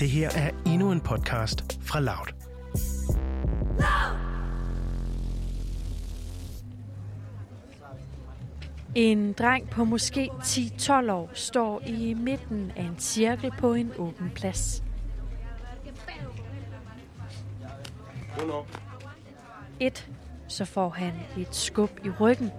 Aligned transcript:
Det 0.00 0.10
her 0.10 0.30
er 0.30 0.50
endnu 0.66 0.92
en 0.92 1.00
podcast 1.00 1.78
fra 1.82 2.00
Loud. 2.00 2.32
En 8.94 9.32
dreng 9.32 9.70
på 9.70 9.84
måske 9.84 10.30
10-12 10.42 11.10
år 11.12 11.30
står 11.34 11.82
i 11.86 12.14
midten 12.14 12.72
af 12.76 12.82
en 12.82 12.98
cirkel 12.98 13.52
på 13.58 13.74
en 13.74 13.92
åben 13.98 14.30
plads. 14.34 14.82
Et, 19.80 20.08
så 20.48 20.64
får 20.64 20.88
han 20.88 21.12
et 21.36 21.54
skub 21.54 21.90
i 22.04 22.10
ryggen. 22.10 22.50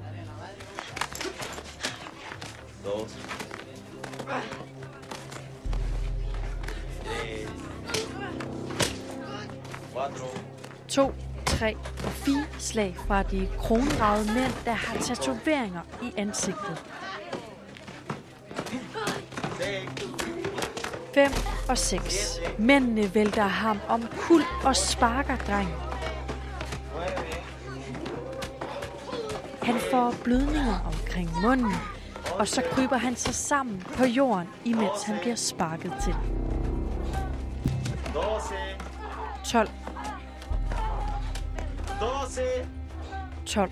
dos, 2.85 3.17
To, 10.87 11.13
tre 11.45 11.75
og 12.05 12.11
fire 12.11 12.45
slag 12.59 12.95
fra 13.07 13.23
de 13.23 13.49
kronragede 13.57 14.33
mænd, 14.33 14.53
der 14.65 14.71
har 14.71 14.97
tatoveringer 14.97 15.81
i 16.01 16.13
ansigtet. 16.17 16.83
seis, 19.57 19.89
Fem 21.13 21.31
og 21.69 21.77
seks. 21.77 22.39
Mændene 22.59 23.15
vælter 23.15 23.43
ham 23.43 23.79
om 23.87 24.07
kul 24.17 24.41
og 24.65 24.75
sparker 24.75 25.35
drengen. 25.35 25.75
Han 29.63 29.75
får 29.91 30.13
blødninger 30.23 30.79
omkring 30.85 31.29
munden, 31.41 31.73
og 32.39 32.47
så 32.47 32.61
kryber 32.71 32.97
han 32.97 33.15
sig 33.15 33.35
sammen 33.35 33.83
på 33.97 34.05
jorden, 34.05 34.47
imens 34.65 35.03
han 35.03 35.19
bliver 35.21 35.35
sparket 35.35 35.93
til. 36.03 36.15
doce, 38.13 38.55
12, 42.01 42.09
doce, 42.09 42.67
12, 43.45 43.71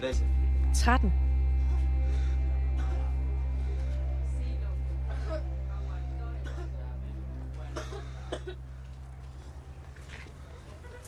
trece, 0.00 0.24
13. 0.74 1.12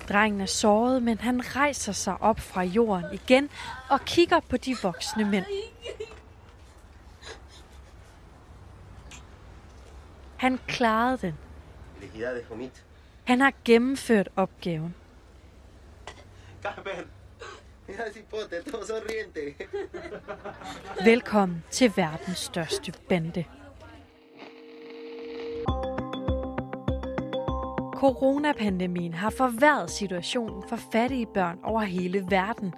Drengen 0.09 0.41
er 0.41 0.47
såret, 0.47 1.03
men 1.03 1.19
han 1.19 1.57
rejser 1.57 1.93
sig 1.93 2.21
op 2.21 2.41
fra 2.41 2.63
jorden 2.63 3.05
igen 3.13 3.51
og 3.91 4.01
kigger 4.01 4.41
på 4.41 4.57
de 4.57 4.77
voksne 4.83 5.25
mænd. 5.25 5.45
Han 10.37 10.59
klarede 10.67 11.19
den. 11.19 11.35
Han 13.29 13.41
har 13.41 13.53
gennemført 13.65 14.29
opgaven. 14.37 14.95
Velkommen 21.05 21.65
til 21.71 21.93
verdens 21.97 22.39
største 22.39 22.93
bande. 23.09 23.45
Coronapandemien 27.95 29.15
har 29.15 29.31
forværret 29.31 29.91
situationen 29.91 30.63
for 30.69 30.77
fattige 30.93 31.27
børn 31.35 31.59
over 31.63 31.81
hele 31.81 32.27
verden. 32.31 32.75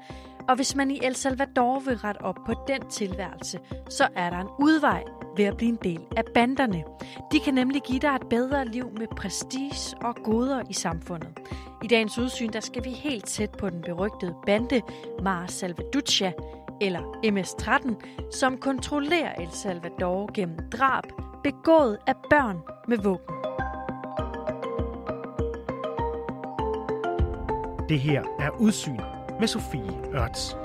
Og 0.48 0.56
hvis 0.56 0.74
man 0.74 0.90
i 0.90 1.00
El 1.02 1.14
Salvador 1.14 1.80
vil 1.80 1.96
rette 1.96 2.18
op 2.18 2.36
på 2.46 2.54
den 2.68 2.90
tilværelse, 2.90 3.60
så 3.90 4.08
er 4.16 4.30
der 4.30 4.38
en 4.38 4.48
udvej 4.58 5.02
ved 5.41 5.46
at 5.46 5.56
blive 5.56 5.69
en 5.69 5.78
del 5.84 6.00
af 6.16 6.24
banderne. 6.34 6.84
De 7.33 7.41
kan 7.41 7.55
nemlig 7.55 7.83
give 7.83 7.98
dig 7.98 8.08
et 8.08 8.28
bedre 8.30 8.64
liv 8.64 8.91
med 8.98 9.06
prestige 9.16 9.97
og 10.02 10.14
goder 10.24 10.62
i 10.70 10.72
samfundet. 10.72 11.28
I 11.82 11.87
dagens 11.87 12.19
udsyn, 12.19 12.53
der 12.53 12.60
skal 12.60 12.84
vi 12.84 12.91
helt 12.91 13.26
tæt 13.26 13.50
på 13.50 13.70
den 13.70 13.82
berygtede 13.82 14.34
bande 14.47 14.82
Mar 15.22 15.47
Salvatrucha, 15.47 16.32
eller 16.81 17.00
MS-13, 17.25 17.94
som 18.31 18.59
kontrollerer 18.59 19.34
El 19.34 19.50
Salvador 19.50 20.32
gennem 20.34 20.59
drab 20.72 21.04
begået 21.44 21.98
af 22.06 22.14
børn 22.31 22.59
med 22.88 22.98
våben. 22.98 23.34
Det 27.88 28.00
her 28.00 28.22
er 28.38 28.50
Udsyn 28.50 29.00
med 29.41 29.47
Sofie 29.47 30.14
Ørts. 30.14 30.56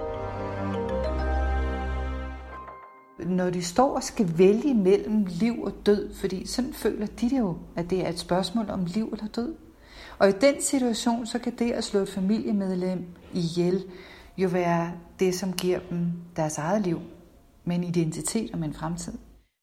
Når 3.26 3.50
de 3.50 3.64
står 3.64 3.96
og 3.96 4.04
skal 4.04 4.38
vælge 4.38 4.74
mellem 4.74 5.26
liv 5.30 5.64
og 5.64 5.74
død, 5.86 6.14
fordi 6.14 6.48
sådan 6.48 6.74
føler 6.74 7.06
de 7.06 7.30
det 7.30 7.40
jo, 7.40 7.58
at 7.76 7.90
det 7.90 8.06
er 8.06 8.10
et 8.10 8.20
spørgsmål 8.20 8.70
om 8.70 8.86
liv 8.86 9.10
eller 9.14 9.28
død. 9.28 9.56
Og 10.20 10.30
i 10.30 10.32
den 10.32 10.62
situation, 10.62 11.26
så 11.26 11.40
kan 11.40 11.56
det 11.56 11.72
at 11.72 11.84
slå 11.84 12.00
et 12.00 12.10
familiemedlem 12.10 13.06
ihjel 13.34 13.84
jo 14.38 14.50
være 14.50 14.92
det, 15.20 15.36
som 15.36 15.54
giver 15.54 15.80
dem 15.90 16.12
deres 16.36 16.58
eget 16.58 16.82
liv, 16.82 17.02
med 17.64 17.76
en 17.76 17.84
identitet 17.84 18.52
og 18.52 18.60
med 18.60 18.68
en 18.68 18.74
fremtid. 18.74 19.14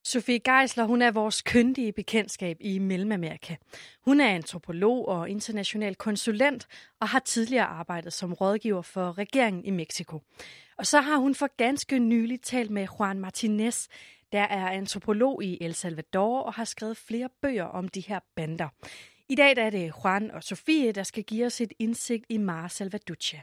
Sofie 0.04 0.38
Geisler, 0.38 0.84
hun 0.84 1.02
er 1.02 1.10
vores 1.10 1.42
kyndige 1.42 1.92
bekendtskab 1.92 2.56
i 2.60 2.78
Mellemamerika. 2.78 3.56
Hun 4.04 4.20
er 4.20 4.28
antropolog 4.28 5.08
og 5.08 5.30
international 5.30 5.94
konsulent 5.94 6.66
og 7.00 7.08
har 7.08 7.18
tidligere 7.18 7.66
arbejdet 7.66 8.12
som 8.12 8.32
rådgiver 8.32 8.82
for 8.82 9.18
regeringen 9.18 9.64
i 9.64 9.70
Mexico. 9.70 10.20
Og 10.77 10.87
så 10.87 11.00
har 11.00 11.16
hun 11.16 11.34
for 11.34 11.56
ganske 11.56 11.99
nylig 11.99 12.41
talt 12.41 12.71
med 12.71 12.87
Juan 12.99 13.21
Martinez, 13.21 13.87
der 14.33 14.43
er 14.43 14.71
antropolog 14.71 15.44
i 15.44 15.59
El 15.60 15.75
Salvador 15.75 16.43
og 16.43 16.55
har 16.55 16.65
skrevet 16.65 16.97
flere 16.97 17.28
bøger 17.43 17.65
om 17.65 17.88
de 17.88 18.00
her 18.00 18.21
bander. 18.37 18.69
I 19.28 19.34
dag 19.34 19.56
der 19.56 19.62
er 19.62 19.71
det 19.71 19.93
Juan 20.05 20.31
og 20.31 20.43
Sofie, 20.43 20.93
der 20.93 21.03
skal 21.03 21.25
give 21.25 21.47
os 21.47 21.60
et 21.60 21.72
indsigt 21.78 22.25
i 22.28 22.38
Mar 22.38 22.69
Salvatrucha. 22.69 23.38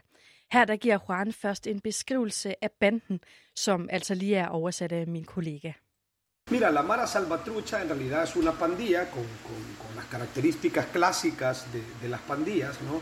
Her 0.52 0.64
der 0.64 0.76
giver 0.76 0.98
Juan 1.08 1.32
først 1.32 1.66
en 1.66 1.80
beskrivelse 1.80 2.64
af 2.64 2.70
banden, 2.80 3.20
som 3.56 3.88
altså 3.92 4.14
lige 4.14 4.36
er 4.36 4.48
oversat 4.48 4.92
af 4.92 5.06
min 5.06 5.24
kollega. 5.24 5.72
Mira, 6.50 6.70
la 6.70 6.82
Mara 6.82 7.06
Salvatrucha 7.06 7.82
en 7.82 7.88
realidad 7.88 8.22
es 8.24 8.36
una 8.36 8.52
pandilla 8.52 9.04
con, 9.10 9.26
con, 9.46 9.60
con 9.82 9.96
las 9.96 10.06
características 10.06 10.86
clásicas 10.86 11.72
de, 11.72 11.80
de 12.02 12.08
las 12.08 12.20
pandillas, 12.20 12.80
¿no? 12.82 13.00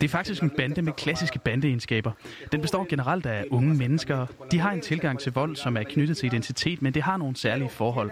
Det 0.00 0.04
er 0.04 0.08
faktisk 0.08 0.42
en 0.42 0.50
bande 0.50 0.82
med 0.82 0.92
klassiske 0.92 1.38
bandeegenskaber. 1.38 2.12
Den 2.52 2.60
består 2.60 2.86
generelt 2.88 3.26
af 3.26 3.44
unge 3.50 3.74
mennesker. 3.74 4.26
De 4.50 4.58
har 4.58 4.72
en 4.72 4.80
tilgang 4.80 5.18
til 5.20 5.32
vold, 5.32 5.56
som 5.56 5.76
er 5.76 5.82
knyttet 5.82 6.16
til 6.16 6.26
identitet, 6.26 6.82
men 6.82 6.94
det 6.94 7.02
har 7.02 7.16
nogle 7.16 7.36
særlige 7.36 7.68
forhold. 7.68 8.10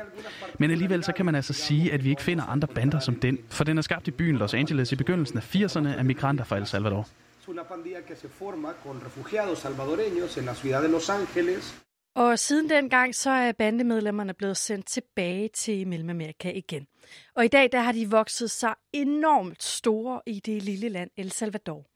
Men 0.58 0.70
alligevel 0.70 1.04
så 1.04 1.12
kan 1.12 1.24
man 1.26 1.34
altså 1.34 1.52
sige, 1.52 1.92
at 1.92 2.04
vi 2.04 2.10
ikke 2.10 2.22
finder 2.22 2.44
andre 2.44 2.68
bander 2.68 2.98
som 2.98 3.14
den, 3.14 3.38
for 3.50 3.64
den 3.64 3.78
er 3.78 3.82
skabt 3.82 4.08
i 4.08 4.10
byen 4.10 4.36
Los 4.36 4.54
Angeles 4.54 4.92
i 4.92 4.96
begyndelsen 4.96 5.38
af 5.38 5.54
80'erne 5.54 5.88
af 5.98 6.04
migranter 6.04 6.44
fra 6.44 6.56
El 6.56 6.66
Salvador. 6.66 7.08
Es 7.42 7.48
una 7.48 7.62
pandilla 7.62 8.00
que 8.08 8.16
se 8.16 8.28
forma 8.28 8.68
con 8.84 9.00
refugiados 9.04 9.58
salvadoreños 9.64 10.38
en 10.38 10.44
la 10.44 10.54
ciudad 10.54 10.82
de 10.82 10.88
Los 10.88 11.08
Ángeles. 11.10 11.85
Og 12.16 12.38
siden 12.38 12.70
dengang, 12.70 13.14
så 13.14 13.30
er 13.30 13.52
bandemedlemmerne 13.52 14.34
blevet 14.34 14.56
sendt 14.56 14.86
tilbage 14.86 15.48
til 15.48 15.88
Mellemamerika 15.88 16.52
igen. 16.52 16.86
Og 17.34 17.44
i 17.44 17.48
dag, 17.48 17.72
der 17.72 17.80
har 17.80 17.92
de 17.92 18.10
vokset 18.10 18.50
sig 18.50 18.74
enormt 18.92 19.62
store 19.62 20.20
i 20.26 20.40
det 20.40 20.62
lille 20.62 20.88
land 20.88 21.10
El 21.16 21.32
Salvador. 21.32 21.86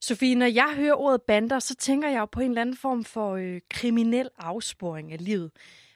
Sofie, 0.00 0.34
når 0.34 0.46
jeg 0.46 0.72
hører 0.76 0.94
ordet 0.94 1.22
bander, 1.22 1.58
så 1.58 1.74
tænker 1.74 2.08
jeg 2.08 2.18
jo 2.18 2.24
på 2.24 2.40
en 2.40 2.50
eller 2.50 2.60
anden 2.60 2.76
form 2.76 3.04
for 3.04 3.34
øh, 3.34 3.60
kriminel 3.70 4.28
afsporing 4.38 5.12
af 5.12 5.24
livet. 5.24 5.50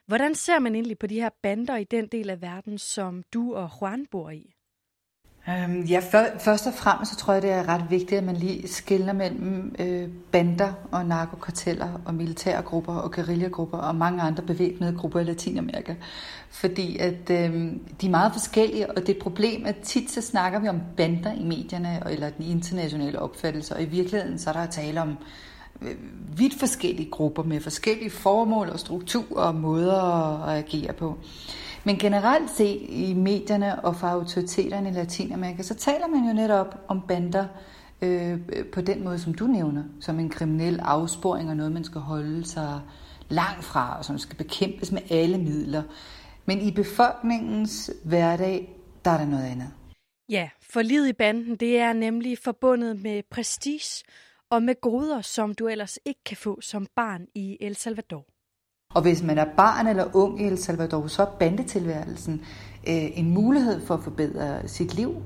Hvordan 0.07 0.35
ser 0.35 0.59
man 0.59 0.75
egentlig 0.75 0.99
på 0.99 1.07
de 1.07 1.21
her 1.21 1.31
bander 1.43 1.77
i 1.77 1.85
den 1.85 2.07
del 2.07 2.31
af 2.31 2.43
verden, 2.43 2.79
som 2.79 3.23
du 3.35 3.55
og 3.55 3.71
Juan 3.81 4.07
bor 4.07 4.31
i? 4.31 4.55
Øhm, 5.51 5.83
ja, 5.83 6.01
for, 6.11 6.27
først 6.39 6.67
og 6.67 6.75
fremmest 6.75 7.13
så 7.13 7.17
tror 7.17 7.33
jeg, 7.33 7.43
det 7.43 7.51
er 7.51 7.69
ret 7.69 7.85
vigtigt, 7.91 8.19
at 8.19 8.25
man 8.25 8.37
lige 8.37 8.69
skiller 8.69 9.13
mellem 9.13 9.75
øh, 9.79 10.09
bander 10.33 10.73
og 10.91 11.07
narkokarteller 11.07 11.89
og 12.05 12.15
militærgrupper 12.15 12.95
og 12.95 13.13
guerillagrupper 13.13 13.79
og 13.79 13.95
mange 13.95 14.23
andre 14.23 14.43
bevæbnede 14.43 14.97
grupper 14.99 15.21
i 15.21 15.25
Latinamerika. 15.25 15.95
Fordi 16.51 16.99
at 16.99 17.31
øh, 17.31 17.73
de 18.01 18.07
er 18.07 18.11
meget 18.11 18.33
forskellige, 18.33 18.91
og 18.91 18.97
det 18.97 19.09
er 19.09 19.15
et 19.15 19.23
problem, 19.23 19.67
at 19.67 19.77
tit 19.77 20.11
så 20.11 20.21
snakker 20.21 20.59
vi 20.59 20.69
om 20.69 20.81
bander 20.97 21.33
i 21.33 21.45
medierne 21.45 22.03
eller 22.11 22.31
den 22.31 22.45
internationale 22.45 23.19
opfattelse, 23.19 23.77
og 23.77 23.83
i 23.83 23.87
virkeligheden 23.87 24.39
så 24.39 24.51
er 24.51 24.55
der 24.55 24.67
tale 24.67 25.03
om 25.03 25.17
øh, 25.83 25.95
vidt 26.37 26.59
forskellige 26.59 27.11
grupper 27.11 27.43
med 27.43 27.61
forskellige 27.61 28.11
formål 28.11 28.69
og 28.69 28.81
strukturer 28.81 29.45
og 29.45 29.55
måder 29.55 30.03
at 30.45 30.59
agere 30.59 30.93
på. 30.93 31.19
Men 31.85 31.97
generelt 31.97 32.51
set 32.51 32.83
i 32.89 33.15
medierne 33.15 33.85
og 33.85 33.97
fra 33.97 34.11
autoriteterne 34.11 34.89
i 34.89 34.93
Latinamerika, 34.93 35.63
så 35.63 35.75
taler 35.75 36.07
man 36.07 36.27
jo 36.27 36.33
netop 36.33 36.85
om 36.89 37.03
bander 37.09 37.47
øh, 38.03 38.39
på 38.73 38.81
den 38.81 39.05
måde, 39.05 39.19
som 39.19 39.35
du 39.35 39.47
nævner, 39.47 39.85
som 40.01 40.21
en 40.21 40.31
kriminel 40.31 40.81
afsporing 40.81 41.51
og 41.51 41.57
noget, 41.57 41.73
man 41.73 41.85
skal 41.85 42.01
holde 42.01 42.45
sig 42.45 42.81
langt 43.29 43.65
fra, 43.65 43.99
og 43.99 44.05
som 44.05 44.19
skal 44.19 44.37
bekæmpes 44.37 44.93
med 44.93 45.03
alle 45.11 45.39
midler. 45.39 45.83
Men 46.47 46.61
i 46.61 46.71
befolkningens 46.71 47.91
hverdag, 48.05 48.77
der 49.05 49.11
er 49.11 49.19
der 49.19 49.27
noget 49.27 49.45
andet. 49.45 49.71
Ja, 50.29 50.51
for 50.63 50.83
livet 50.83 51.09
i 51.09 51.13
banden, 51.13 51.57
det 51.57 51.79
er 51.79 51.93
nemlig 51.93 52.39
forbundet 52.39 53.03
med 53.03 53.23
prestige 53.31 54.05
og 54.51 54.63
med 54.63 54.81
goder, 54.81 55.21
som 55.21 55.55
du 55.55 55.69
ellers 55.69 55.99
ikke 56.05 56.21
kan 56.25 56.37
få 56.37 56.61
som 56.61 56.87
barn 56.97 57.27
i 57.35 57.57
El 57.61 57.77
Salvador. 57.77 58.27
Og 58.95 59.03
hvis 59.03 59.23
man 59.23 59.39
er 59.39 59.45
barn 59.57 59.87
eller 59.87 60.17
ung 60.17 60.41
i 60.41 60.45
El 60.45 60.59
Salvador, 60.59 61.07
så 61.07 61.23
er 61.23 61.37
bandetilværelsen 61.39 62.45
øh, 62.89 63.19
en 63.19 63.31
mulighed 63.31 63.87
for 63.87 63.95
at 63.95 64.03
forbedre 64.03 64.69
sit 64.69 64.95
liv. 64.95 65.23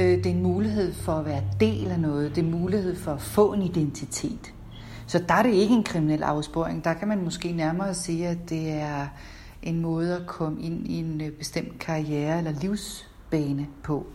Øh, 0.00 0.06
det 0.06 0.26
er 0.26 0.30
en 0.30 0.42
mulighed 0.42 0.92
for 0.92 1.12
at 1.12 1.24
være 1.24 1.42
del 1.60 1.90
af 1.90 2.00
noget. 2.00 2.30
Det 2.30 2.38
er 2.38 2.46
en 2.46 2.60
mulighed 2.60 2.96
for 2.96 3.12
at 3.12 3.20
få 3.20 3.52
en 3.52 3.62
identitet. 3.62 4.54
Så 5.06 5.24
der 5.28 5.34
er 5.34 5.42
det 5.42 5.54
ikke 5.54 5.74
en 5.74 5.84
kriminel 5.84 6.22
afsporing. 6.22 6.84
Der 6.84 6.94
kan 6.94 7.08
man 7.08 7.24
måske 7.24 7.52
nærmere 7.52 7.94
sige, 7.94 8.28
at 8.28 8.38
det 8.48 8.70
er 8.70 9.06
en 9.62 9.80
måde 9.80 10.16
at 10.16 10.26
komme 10.26 10.62
ind 10.62 10.86
i 10.86 10.98
en 10.98 11.20
øh, 11.20 11.30
bestemt 11.30 11.78
karriere 11.78 12.38
eller 12.38 12.52
livsbane 12.60 13.66
på. 13.82 14.06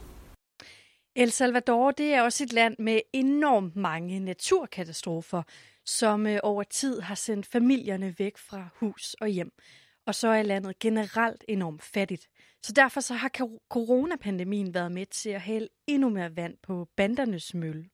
El 1.16 1.32
Salvador 1.32 1.92
det 1.92 2.14
er 2.14 2.22
også 2.22 2.44
et 2.44 2.54
land 2.54 2.76
med 2.80 3.00
enormt 3.14 3.76
mange 3.76 4.20
naturkatastrofer, 4.20 5.44
som 5.86 6.28
øh, 6.28 6.40
over 6.44 6.64
tid 6.64 7.02
har 7.02 7.16
sendt 7.16 7.46
familierne 7.46 8.16
væk 8.20 8.38
fra 8.38 8.70
hus 8.80 9.16
og 9.22 9.28
hjem. 9.28 9.52
Og 10.08 10.16
så 10.16 10.28
er 10.28 10.44
landet 10.44 10.80
generelt 10.80 11.44
enormt 11.48 11.84
fattigt. 11.84 12.28
Så 12.64 12.72
derfor 12.72 13.00
så 13.00 13.14
har 13.14 13.30
coronapandemien 13.70 14.74
været 14.74 14.92
med 14.92 15.06
til 15.06 15.30
at 15.30 15.42
hælde 15.42 15.68
endnu 15.88 16.10
mere 16.10 16.36
vand 16.36 16.54
på 16.64 16.88
bandernes 16.98 17.54
mølle. 17.54 17.86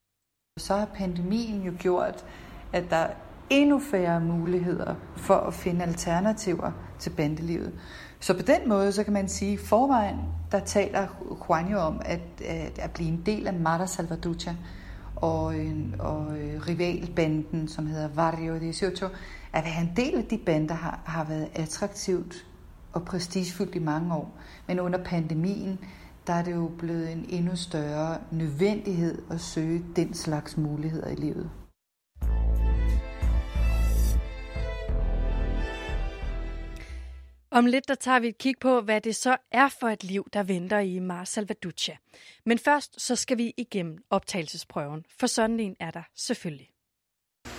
Så 0.59 0.75
har 0.75 0.85
pandemien 0.85 1.63
jo 1.63 1.73
gjort, 1.79 2.25
at 2.73 2.83
der 2.89 2.95
er 2.95 3.13
endnu 3.49 3.79
færre 3.79 4.21
muligheder 4.21 4.95
for 5.17 5.35
at 5.35 5.53
finde 5.53 5.83
alternativer 5.83 6.71
til 6.99 7.09
bandelivet. 7.09 7.79
Så 8.19 8.33
på 8.33 8.41
den 8.41 8.69
måde, 8.69 8.91
så 8.91 9.03
kan 9.03 9.13
man 9.13 9.29
sige, 9.29 9.53
at 9.53 9.59
forvejen, 9.59 10.17
der 10.51 10.59
taler 10.59 11.07
Juan 11.49 11.71
jo 11.71 11.77
om 11.77 12.01
at, 12.05 12.41
at, 12.79 12.91
blive 12.93 13.09
en 13.09 13.23
del 13.25 13.47
af 13.47 13.53
Mata 13.53 13.85
Salvaducha, 13.85 14.51
og, 15.15 15.59
øh, 15.59 15.75
og 15.99 16.39
øh, 16.39 16.67
rivalbanden, 16.67 17.67
som 17.67 17.87
hedder 17.87 18.07
Vario 18.07 18.59
de 18.59 18.73
Soto, 18.73 19.05
at 19.53 19.63
være 19.63 19.81
en 19.81 19.91
del 19.95 20.17
af 20.17 20.23
de 20.23 20.37
bander 20.37 20.75
har, 20.75 20.99
har 21.05 21.23
været 21.23 21.49
attraktivt 21.55 22.45
og 22.93 23.05
prestigefyldt 23.05 23.75
i 23.75 23.79
mange 23.79 24.13
år. 24.13 24.37
Men 24.67 24.79
under 24.79 25.03
pandemien, 25.03 25.79
der 26.27 26.33
er 26.33 26.43
det 26.43 26.55
jo 26.55 26.71
blevet 26.77 27.11
en 27.11 27.25
endnu 27.29 27.55
større 27.55 28.17
nødvendighed 28.31 29.21
at 29.31 29.41
søge 29.41 29.85
den 29.95 30.13
slags 30.13 30.57
muligheder 30.57 31.09
i 31.09 31.15
livet. 31.15 31.49
Om 37.59 37.65
lidt 37.65 37.87
der 37.87 37.95
tager 37.95 38.19
vi 38.19 38.27
et 38.27 38.37
kig 38.37 38.55
på, 38.61 38.81
hvad 38.81 39.01
det 39.01 39.15
så 39.15 39.37
er 39.51 39.69
for 39.79 39.87
et 39.87 40.03
liv, 40.03 40.27
der 40.33 40.43
venter 40.43 40.79
i 40.79 40.99
Mar 40.99 41.23
Salvatrucha. 41.23 41.93
Men 42.45 42.59
først 42.59 43.01
så 43.01 43.15
skal 43.15 43.37
vi 43.37 43.53
igennem 43.57 43.97
optagelsesprøven, 44.09 45.05
for 45.19 45.27
sådan 45.27 45.59
en 45.59 45.75
er 45.79 45.91
der 45.91 46.01
selvfølgelig. 46.15 46.69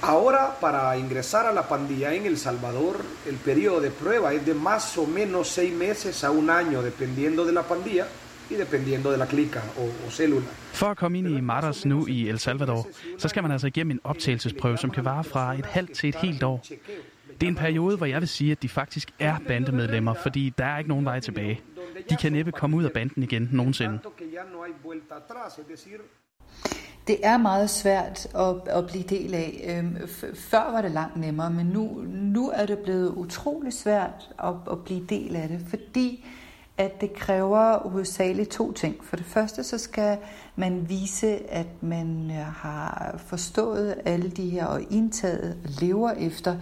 Ahora, 0.03 0.55
para 0.61 0.93
ingresar 0.97 1.45
a 1.51 1.55
la 1.55 1.63
pandilla 1.63 2.13
en 2.13 2.27
El 2.27 2.37
Salvador, 2.37 2.95
el 3.27 3.37
periodo 3.45 3.81
de 3.81 3.91
prueba 3.91 4.33
es 4.33 4.47
de 4.47 4.55
más 4.55 4.99
o 4.99 5.07
menos 5.07 5.47
seis 5.49 5.73
meses 5.87 6.25
a 6.25 6.31
un 6.31 6.51
año, 6.51 6.83
dependiendo 6.83 7.47
de 7.47 7.53
la 7.53 7.63
pandilla 7.63 8.05
y 8.51 8.55
dependiendo 8.55 9.11
de 9.13 9.19
la 9.19 9.27
clica 9.27 9.63
o, 9.83 9.85
o 10.07 10.11
célula. 10.11 10.51
For 10.73 10.87
at 10.87 10.97
komme 10.97 11.19
ind 11.19 11.29
i 11.29 11.41
Maras 11.41 11.85
nu 11.87 12.07
i 12.07 12.29
El 12.29 12.39
Salvador, 12.39 12.87
så 13.19 13.29
skal 13.29 13.43
man 13.43 13.53
altså 13.53 13.67
igennem 13.67 13.91
en 13.91 14.01
optagelsesprøve, 14.05 14.77
som 14.79 14.91
kan 14.91 15.05
vare 15.05 15.25
fra 15.25 15.55
et 15.55 15.67
halvt 15.67 15.93
til 15.93 16.09
et 16.09 16.17
helt 16.17 16.43
år. 16.43 16.67
Det 17.41 17.47
er 17.47 17.51
en 17.51 17.57
periode, 17.57 17.97
hvor 17.97 18.07
jeg 18.07 18.21
vil 18.21 18.29
sige, 18.29 18.53
at 18.53 18.63
de 18.63 18.69
faktisk 18.69 19.11
er 19.19 19.37
bandemedlemmer, 19.49 20.15
fordi 20.15 20.53
der 20.59 20.65
er 20.65 20.79
ikke 20.79 20.89
nogen 20.89 21.05
vej 21.05 21.21
tilbage. 21.21 21.61
De 22.11 22.17
kan 22.17 22.33
næppe 22.33 22.53
komme 22.53 22.77
ud 22.77 22.85
af 22.85 22.93
banden 22.93 23.23
igen 23.23 23.49
nogensinde. 23.53 23.99
Det 27.07 27.17
er 27.23 27.37
meget 27.37 27.71
svært 27.71 28.27
at, 28.35 28.69
at 28.69 28.87
blive 28.87 29.05
del 29.05 29.35
af. 29.35 29.77
Øhm, 29.79 30.09
før 30.35 30.73
var 30.73 30.83
det 30.83 30.91
langt 30.91 31.17
nemmere, 31.17 31.51
men 31.51 31.67
nu, 31.67 32.05
nu 32.09 32.51
er 32.51 32.67
det 32.67 32.79
blevet 32.79 33.11
utrolig 33.11 33.73
svært 33.73 34.29
at, 34.45 34.55
at 34.71 34.85
blive 34.85 35.07
del 35.09 35.37
af 35.37 35.49
det, 35.49 35.61
fordi 35.69 36.25
at 36.79 37.01
det 37.01 37.13
kræver 37.15 37.89
hovedsageligt 37.89 38.51
to 38.51 38.73
ting. 38.73 39.05
For 39.05 39.17
det 39.17 39.27
første 39.27 39.65
så 39.65 39.79
skal 39.79 40.19
man 40.57 40.89
vise, 40.89 41.51
at 41.51 41.83
man 41.83 42.31
har 42.57 43.15
forstået 43.27 43.95
alle 44.05 44.31
de 44.31 44.49
her 44.51 44.67
og 44.67 44.83
indtaget 44.91 45.59
og 45.65 45.71
lever 45.81 46.11
efter 46.11 46.57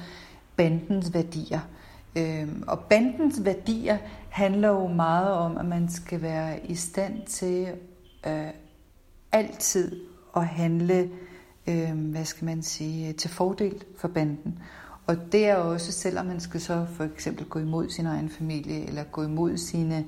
bandens 0.57 1.15
værdier. 1.15 1.61
Øhm, 2.17 2.63
og 2.67 2.79
bandens 2.81 3.45
værdier 3.45 3.99
handler 4.29 4.69
jo 4.69 4.87
meget 4.89 5.33
om, 5.33 5.57
at 5.57 5.67
man 5.67 5.89
skal 5.89 6.23
være 6.23 6.67
i 6.67 6.75
stand 6.75 7.27
til 7.27 7.69
øh, 8.27 8.47
altid 9.33 10.01
at 10.37 10.47
handle, 10.47 11.11
øh, 11.67 12.11
hvad 12.11 12.25
skal 12.25 12.45
man 12.45 12.63
sige, 12.63 13.13
til 13.13 13.31
fordel 13.31 13.85
for 13.99 14.09
banden. 14.09 14.59
Og 15.07 15.17
det 15.33 15.47
er 15.47 15.57
også, 15.57 15.93
selvom 15.93 16.27
man 16.27 16.41
skal 16.41 16.61
så 16.61 16.87
for 16.97 17.05
eksempel 17.05 17.45
gå 17.45 17.59
imod 17.59 17.89
sin 17.91 18.07
egen 18.07 18.29
familie, 18.29 18.87
eller 18.87 19.05
gå 19.05 19.23
imod 19.23 19.57
sine, 19.57 20.05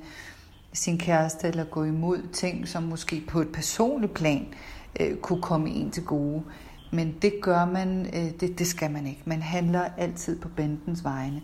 sin 0.73 0.97
kæreste, 0.97 1.47
eller 1.47 1.63
gå 1.63 1.83
imod 1.83 2.27
ting, 2.33 2.67
som 2.67 2.83
måske 2.83 3.23
på 3.27 3.41
et 3.41 3.51
personligt 3.51 4.13
plan 4.13 4.47
øh, 4.99 5.17
kunne 5.17 5.41
komme 5.41 5.69
en 5.69 5.91
til 5.91 6.05
gode. 6.05 6.43
Men 6.91 7.17
det 7.21 7.33
gør 7.41 7.65
man, 7.65 8.05
øh, 8.05 8.39
det, 8.39 8.59
det 8.59 8.67
skal 8.67 8.91
man 8.91 9.07
ikke. 9.07 9.21
Man 9.25 9.41
handler 9.41 9.81
altid 9.97 10.41
på 10.41 10.49
bandens 10.49 11.03
vegne. 11.03 11.41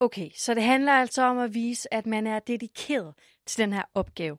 Okay, 0.00 0.30
så 0.36 0.54
det 0.54 0.62
handler 0.62 0.92
altså 0.92 1.22
om 1.22 1.38
at 1.38 1.54
vise, 1.54 1.94
at 1.94 2.06
man 2.06 2.26
er 2.26 2.38
dedikeret 2.38 3.14
til 3.46 3.58
den 3.58 3.72
her 3.72 3.82
opgave. 3.94 4.38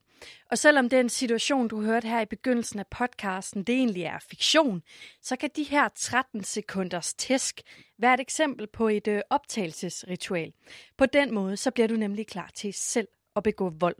Og 0.51 0.57
selvom 0.57 0.89
den 0.89 1.09
situation, 1.09 1.67
du 1.67 1.81
hørte 1.81 2.07
her 2.07 2.21
i 2.21 2.25
begyndelsen 2.25 2.79
af 2.79 2.87
podcasten, 2.87 3.63
det 3.63 3.75
egentlig 3.75 4.03
er 4.03 4.19
fiktion, 4.29 4.81
så 5.21 5.35
kan 5.35 5.49
de 5.55 5.63
her 5.63 5.89
13 5.95 6.43
sekunders 6.43 7.13
tæsk 7.13 7.61
være 7.97 8.13
et 8.13 8.19
eksempel 8.19 8.67
på 8.67 8.87
et 8.87 9.07
øh, 9.07 9.21
optagelsesritual. 9.29 10.53
På 10.97 11.05
den 11.05 11.33
måde, 11.33 11.57
så 11.57 11.71
bliver 11.71 11.87
du 11.87 11.95
nemlig 11.95 12.27
klar 12.27 12.51
til 12.53 12.73
selv 12.73 13.07
at 13.35 13.43
begå 13.43 13.69
vold. 13.69 13.95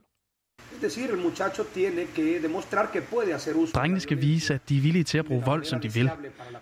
Drengene 3.73 3.99
skal 3.99 4.21
vise, 4.21 4.53
at 4.53 4.69
de 4.69 4.77
er 4.77 4.81
villige 4.81 5.03
til 5.03 5.17
at 5.17 5.25
bruge 5.25 5.43
vold, 5.45 5.65
som 5.65 5.81
de 5.81 5.93
vil. 5.93 6.11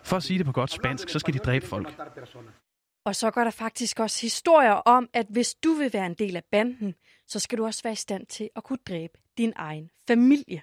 For 0.02 0.16
at 0.16 0.22
sige 0.22 0.38
det 0.38 0.46
på 0.46 0.52
godt 0.52 0.70
spansk, 0.70 1.08
så 1.08 1.18
skal 1.18 1.34
de 1.34 1.38
dræbe 1.38 1.66
folk. 1.66 1.88
Og 3.04 3.16
så 3.16 3.30
går 3.30 3.44
der 3.44 3.50
faktisk 3.50 4.00
også 4.00 4.22
historier 4.22 4.72
om, 4.72 5.08
at 5.12 5.26
hvis 5.30 5.54
du 5.54 5.72
vil 5.72 5.92
være 5.92 6.06
en 6.06 6.14
del 6.14 6.36
af 6.36 6.44
banden, 6.52 6.94
så 7.26 7.38
skal 7.38 7.58
du 7.58 7.64
også 7.64 7.82
være 7.82 7.92
i 7.92 7.96
stand 7.96 8.26
til 8.26 8.48
at 8.56 8.64
kunne 8.64 8.78
dræbe 8.88 9.12
din 9.38 9.52
egen 9.56 9.90
familie. 10.08 10.62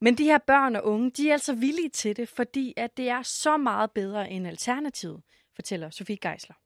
Men 0.00 0.18
de 0.18 0.24
her 0.24 0.38
børn 0.38 0.76
og 0.76 0.84
unge, 0.84 1.10
de 1.10 1.28
er 1.28 1.32
altså 1.32 1.54
villige 1.54 1.88
til 1.88 2.16
det, 2.16 2.28
fordi 2.28 2.74
at 2.76 2.96
det 2.96 3.08
er 3.08 3.22
så 3.22 3.56
meget 3.56 3.90
bedre 3.90 4.30
end 4.30 4.46
alternativet, 4.46 5.22
fortæller 5.54 5.90
Sofie 5.90 6.16
Geisler. 6.16 6.56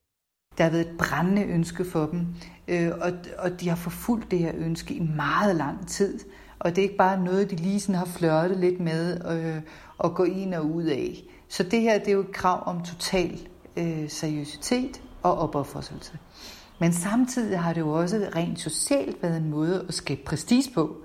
Der 0.58 0.64
har 0.64 0.70
været 0.70 0.87
et 0.87 0.99
brændende 0.99 1.43
ønske 1.43 1.84
for 1.84 2.06
dem, 2.06 2.26
øh, 2.69 2.90
og, 3.00 3.12
og 3.38 3.60
de 3.60 3.69
har 3.69 3.76
forfulgt 3.76 4.30
det 4.30 4.38
her 4.38 4.52
ønske 4.54 4.94
i 4.94 5.00
meget 5.16 5.56
lang 5.56 5.88
tid. 5.88 6.18
Og 6.59 6.71
det 6.71 6.78
er 6.78 6.83
ikke 6.83 6.97
bare 6.97 7.25
noget, 7.25 7.50
de 7.50 7.56
lige 7.56 7.80
sådan 7.80 7.94
har 7.94 8.04
flørtet 8.04 8.59
lidt 8.59 8.80
med 8.80 9.30
øh, 9.33 9.62
og 9.99 10.14
gå 10.14 10.25
ind 10.25 10.54
og 10.54 10.71
ud 10.71 10.85
af. 10.85 11.23
Så 11.49 11.62
det 11.62 11.80
her 11.80 11.99
det 11.99 12.09
er 12.09 12.12
jo 12.12 12.21
et 12.21 12.33
krav 12.33 12.62
om 12.66 12.83
total 12.83 13.40
øh, 13.76 14.11
seriøsitet 14.11 15.02
og 15.23 15.38
opoffrelse. 15.38 16.18
Men 16.80 16.92
samtidig 16.92 17.61
har 17.61 17.73
det 17.73 17.80
jo 17.80 17.90
også 17.90 18.30
rent 18.37 18.61
socialt 18.61 19.23
været 19.23 19.37
en 19.37 19.50
måde 19.50 19.85
at 19.88 19.94
skabe 19.94 20.21
prestige 20.25 20.75
på. 20.75 20.97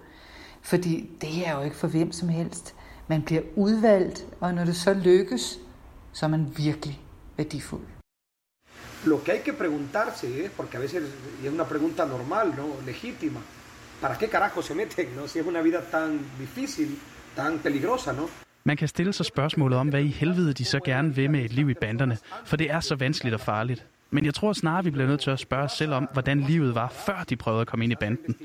Fordi 0.61 1.09
det 1.21 1.47
er 1.47 1.57
jo 1.57 1.61
ikke 1.61 1.75
for 1.75 1.87
hvem 1.87 2.11
som 2.11 2.29
helst. 2.29 2.75
Man 3.07 3.21
bliver 3.21 3.41
udvalgt, 3.55 4.25
og 4.39 4.53
når 4.53 4.65
det 4.65 4.75
så 4.75 4.93
lykkes, 4.93 5.59
så 6.13 6.25
er 6.25 6.29
man 6.29 6.53
virkelig 6.57 7.01
værdifuld. 7.37 7.92
Lo 9.05 9.21
que 9.23 9.31
hay 9.33 9.39
que 9.39 9.53
preguntarse 9.53 10.45
es, 10.45 10.51
porque 10.51 10.77
a 10.77 10.79
veces 10.79 11.03
y 11.41 11.47
es 11.47 11.53
una 11.53 11.65
pregunta 11.65 12.05
normal, 12.05 12.53
¿no? 12.57 12.65
legítima, 12.85 13.41
¿para 14.01 14.17
qué 14.17 14.27
carajo 14.29 14.61
se 14.61 14.73
meten, 14.75 15.15
no? 15.15 15.27
Si 15.27 15.39
es 15.39 15.45
una 15.45 15.61
vida 15.61 15.81
tan 15.81 16.19
difícil, 16.39 16.97
tan 17.35 17.59
peligrosa, 17.59 18.13
¿no? 18.13 18.29
Man 18.65 18.77
kan 18.77 18.87
stille 18.87 19.13
sig 19.13 19.25
spørgsmålet 19.25 19.79
om, 19.79 19.87
hvad 19.87 20.01
i 20.01 20.07
helvede 20.07 20.53
de 20.53 20.65
så 20.65 20.79
gerne 20.85 21.15
vil 21.15 21.31
med 21.31 21.45
et 21.45 21.53
liv 21.53 21.69
i 21.69 21.73
banderne, 21.73 22.17
for 22.45 22.57
det 22.57 22.71
er 22.71 22.79
så 22.79 22.95
vanskeligt 22.95 23.33
og 23.33 23.39
farligt. 23.41 23.85
Men 24.11 24.25
jeg 24.25 24.33
tror 24.33 24.53
snarere, 24.53 24.83
vi 24.83 24.89
bliver 24.91 25.07
nødt 25.07 25.21
til 25.21 25.31
at 25.31 25.39
spørge 25.39 25.63
os 25.63 25.71
selv 25.71 25.93
om, 25.93 26.09
hvordan 26.13 26.39
livet 26.39 26.75
var, 26.75 26.89
før 27.05 27.23
de 27.29 27.35
prøvede 27.35 27.61
at 27.61 27.67
komme 27.67 27.85
ind 27.85 27.93
i 27.93 27.95
banden. 27.95 28.35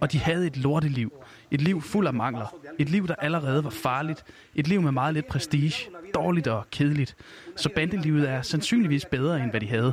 Og 0.00 0.12
de 0.12 0.18
havde 0.18 0.46
et 0.46 0.56
lorteliv. 0.56 1.12
Et 1.50 1.60
liv 1.60 1.82
fuld 1.82 2.06
af 2.06 2.14
mangler. 2.14 2.54
Et 2.78 2.88
liv, 2.88 3.08
der 3.08 3.14
allerede 3.14 3.64
var 3.64 3.70
farligt. 3.70 4.24
Et 4.54 4.66
liv 4.68 4.82
med 4.82 4.92
meget 4.92 5.14
lidt 5.14 5.26
prestige. 5.26 5.74
Dårligt 6.14 6.46
og 6.46 6.64
kedeligt. 6.70 7.16
Så 7.56 7.68
bandelivet 7.74 8.28
er 8.28 8.42
sandsynligvis 8.42 9.04
bedre, 9.04 9.42
end 9.42 9.50
hvad 9.50 9.60
de 9.60 9.68
havde. 9.68 9.92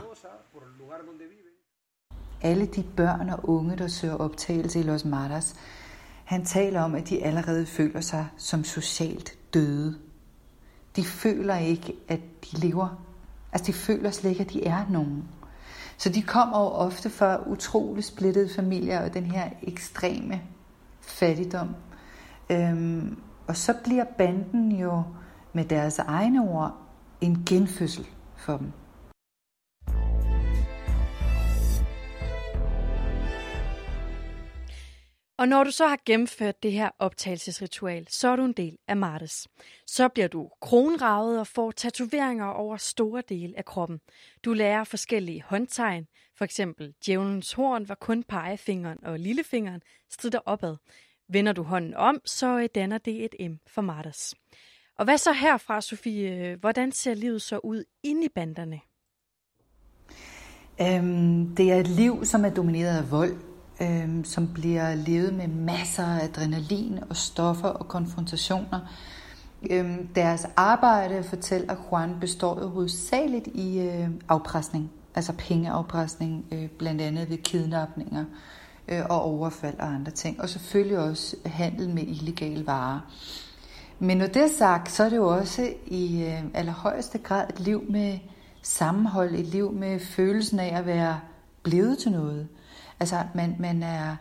Alle 2.41 2.65
de 2.65 2.83
børn 2.97 3.29
og 3.29 3.49
unge, 3.49 3.77
der 3.77 3.87
søger 3.87 4.15
optagelse 4.15 4.79
i 4.79 4.83
Los 4.83 5.05
Matas, 5.05 5.55
han 6.25 6.45
taler 6.45 6.81
om, 6.81 6.95
at 6.95 7.09
de 7.09 7.23
allerede 7.23 7.65
føler 7.65 8.01
sig 8.01 8.27
som 8.37 8.63
socialt 8.63 9.53
døde. 9.53 9.95
De 10.95 11.03
føler 11.03 11.57
ikke, 11.57 11.93
at 12.07 12.19
de 12.19 12.67
lever 12.67 13.11
Altså 13.53 13.67
de 13.67 13.73
føler 13.73 14.11
slet 14.11 14.29
ikke, 14.29 14.43
at 14.43 14.53
de 14.53 14.65
er 14.65 14.85
nogen. 14.89 15.23
Så 15.97 16.09
de 16.09 16.21
kommer 16.21 16.59
jo 16.59 16.65
ofte 16.65 17.09
fra 17.09 17.49
utrolig 17.49 18.03
splittede 18.03 18.49
familier 18.55 19.01
og 19.01 19.13
den 19.13 19.25
her 19.25 19.49
ekstreme 19.61 20.41
fattigdom. 21.11 21.75
Øhm, 22.49 23.17
og 23.47 23.57
så 23.57 23.73
bliver 23.83 24.03
banden 24.17 24.71
jo 24.71 25.03
med 25.53 25.65
deres 25.65 25.99
egne 25.99 26.41
ord 26.41 26.77
en 27.21 27.43
genfødsel 27.45 28.05
for 28.35 28.57
dem. 28.57 28.71
Og 35.41 35.47
når 35.47 35.63
du 35.63 35.71
så 35.71 35.87
har 35.87 35.99
gennemført 36.05 36.63
det 36.63 36.71
her 36.71 36.89
optagelsesritual, 36.99 38.07
så 38.09 38.27
er 38.27 38.35
du 38.35 38.45
en 38.45 38.53
del 38.53 38.77
af 38.87 38.97
Martes. 38.97 39.47
Så 39.87 40.07
bliver 40.07 40.27
du 40.27 40.49
kronravet 40.61 41.39
og 41.39 41.47
får 41.47 41.71
tatoveringer 41.71 42.45
over 42.45 42.77
store 42.77 43.23
dele 43.29 43.53
af 43.57 43.65
kroppen. 43.65 43.99
Du 44.45 44.53
lærer 44.53 44.83
forskellige 44.83 45.43
håndtegn. 45.47 46.07
For 46.37 46.45
eksempel 46.45 46.93
djævelens 47.05 47.53
horn, 47.53 47.83
hvor 47.83 47.95
kun 47.95 48.23
pegefingeren 48.23 49.03
og 49.03 49.19
lillefingeren 49.19 49.81
strider 50.11 50.39
opad. 50.45 50.75
Vender 51.29 51.53
du 51.53 51.63
hånden 51.63 51.93
om, 51.93 52.21
så 52.25 52.59
øh, 52.59 52.69
danner 52.75 52.97
det 52.97 53.25
et 53.25 53.51
M 53.51 53.53
for 53.67 53.81
Martes. 53.81 54.35
Og 54.97 55.05
hvad 55.05 55.17
så 55.17 55.31
herfra, 55.31 55.81
Sofie? 55.81 56.51
Øh, 56.51 56.59
hvordan 56.59 56.91
ser 56.91 57.13
livet 57.13 57.41
så 57.41 57.59
ud 57.63 57.83
inde 58.03 58.25
i 58.25 58.29
banderne? 58.35 58.79
Øhm, 60.81 61.55
det 61.55 61.71
er 61.71 61.75
et 61.75 61.87
liv, 61.87 62.25
som 62.25 62.45
er 62.45 62.49
domineret 62.49 62.97
af 62.97 63.11
vold, 63.11 63.50
øhm, 63.81 64.23
som 64.23 64.47
bliver 64.53 64.95
levet 64.95 65.33
med 65.33 65.47
masser 65.47 66.05
af 66.05 66.23
adrenalin 66.23 66.99
og 67.09 67.15
stoffer 67.15 67.67
og 67.67 67.87
konfrontationer. 67.87 68.79
Øh, 69.69 69.97
deres 70.15 70.47
arbejde, 70.55 71.23
fortæller 71.23 71.75
Juan, 71.91 72.15
består 72.19 72.61
jo 72.61 72.67
hovedsageligt 72.67 73.47
i 73.47 73.79
øh, 73.79 74.09
afpresning, 74.29 74.91
altså 75.15 75.33
pengeafpresning, 75.33 76.45
øh, 76.51 76.69
blandt 76.69 77.01
andet 77.01 77.29
ved 77.29 77.37
kidnapninger 77.37 78.25
øh, 78.87 79.01
og 79.09 79.21
overfald 79.21 79.79
og 79.79 79.87
andre 79.87 80.11
ting, 80.11 80.41
og 80.41 80.49
selvfølgelig 80.49 80.97
også 80.97 81.35
handel 81.45 81.89
med 81.89 82.03
illegale 82.03 82.67
varer. 82.67 82.99
Men 83.99 84.17
når 84.17 84.27
det 84.27 84.41
er 84.43 84.49
sagt, 84.57 84.91
så 84.91 85.03
er 85.03 85.09
det 85.09 85.17
jo 85.17 85.27
også 85.27 85.69
i 85.87 86.23
øh, 86.23 86.43
allerhøjeste 86.53 87.17
grad 87.17 87.49
et 87.49 87.59
liv 87.59 87.83
med 87.89 88.19
sammenhold, 88.61 89.35
et 89.35 89.45
liv 89.45 89.71
med 89.73 89.99
følelsen 89.99 90.59
af 90.59 90.77
at 90.77 90.85
være 90.85 91.19
blevet 91.63 91.97
til 91.97 92.11
noget. 92.11 92.47
Altså, 93.01 93.23
man, 93.33 93.55
man, 93.59 93.83
er, 93.83 94.15